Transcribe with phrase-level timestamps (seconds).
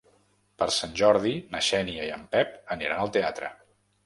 [0.61, 3.53] Per Sant Jordi na Xènia i en Pep aniran al teatre.